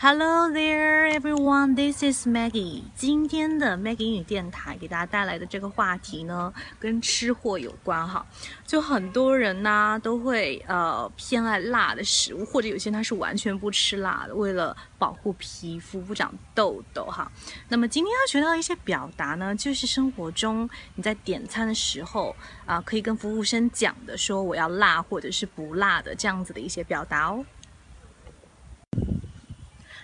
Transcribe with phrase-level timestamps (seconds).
[0.00, 1.74] Hello there, everyone.
[1.74, 2.84] This is Maggie.
[2.94, 8.24] 今天的 Maggie 英语电台给大家带来的这个话题呢，跟吃货有关哈。
[8.64, 17.28] 就很多人呢都会呃偏爱辣的食物，或者有些他是完全不吃辣的，为了保护皮肤不长痘痘哈。
[17.68, 22.36] 那么今天要学到一些表达呢，就是生活中你在点餐的时候
[22.66, 27.44] 啊、可以跟服务生讲的，说我要辣或者是不辣的这样子的一些表达哦。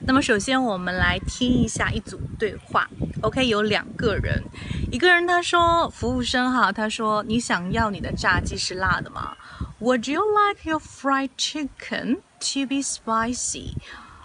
[0.06, 2.88] 那么首先我们来听一下一组对话。
[3.22, 4.42] OK，有两个人，
[4.92, 9.34] 一个人他说服务生哈，他说你想要你的炸鸡是辣的吗
[9.80, 13.74] ？Would you like your fried chicken to be spicy？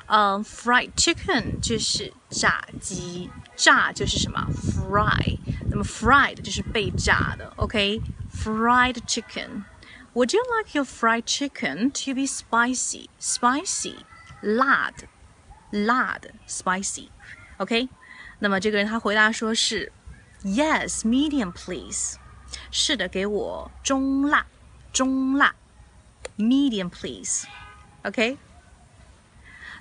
[0.07, 5.37] 嗯、f r i e d chicken 就是炸鸡，炸就是什么？fry，
[5.69, 7.53] 那么 fried 就是被炸的。
[7.57, 9.63] OK，fried、chicken。
[10.15, 13.97] Would you like your fried chicken to be spicy？Spicy，
[14.41, 15.07] 辣的。
[15.71, 17.89] 辣的 spicy，OK？、
[18.39, 19.91] 那么这个人他回答说是
[20.43, 22.17] Yes, medium please。
[22.71, 24.45] 是的，给我中辣，
[24.91, 25.53] 中辣
[26.37, 28.37] ，medium please，OK？、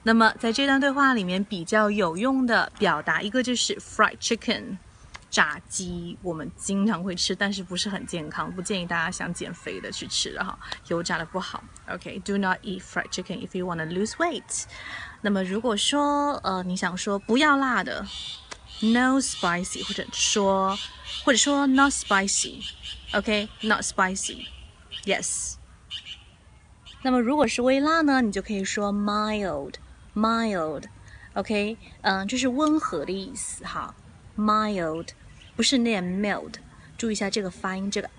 [0.02, 4.76] 那么在这段对话里面比较有用的表达，一个就是 fried chicken。
[5.30, 11.62] 炸鸡我们经常会吃，但是不是很健康，不建议大家想减肥的去吃的哈，油炸的不好。
[11.88, 14.64] OK，do、not eat fried chicken if you want to lose weight。
[15.20, 18.06] 那么如果说呃你想说不要辣的
[18.80, 20.78] ，no spicy，或者说
[21.24, 25.56] 或者说 not spicy，OK，not、spicy，yes。
[27.02, 33.94] 那么如果是微辣呢，你就可以说 mild，mild，OK，、嗯，这是温和的意思哈
[34.37, 35.09] ，mild
[35.55, 36.55] 不是念 mild，
[36.97, 38.09] 注意一下这个发音，这个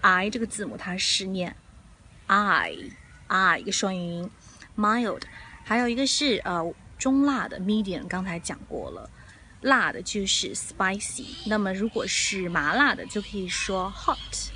[0.00, 1.56] i 这个字母它是念
[2.26, 2.76] i
[3.28, 4.30] i 一个双元音，
[4.76, 5.22] mild。
[5.64, 9.08] 还有一个是呃中辣的 medium，刚才讲过了，
[9.60, 11.26] 辣的就是 spicy。
[11.46, 14.50] 那么如果是麻辣的，就可以说 hot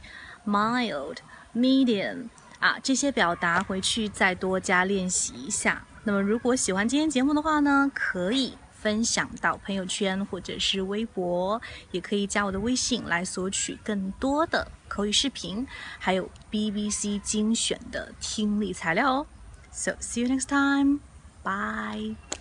[0.46, 1.18] mild,
[1.54, 2.28] medium
[2.59, 5.85] 啊这些表达，回去再多加练习一下。
[6.03, 11.61] 那么如果喜欢今天节目的话呢，可以分享到朋友圈或者是微博，
[11.91, 15.67] 也可以加我的微信来索取更多的口语视频，
[15.97, 19.27] 还有 BBC 精选的听力材料哦。
[19.71, 20.99] So see you next time.
[21.43, 22.38] Bye.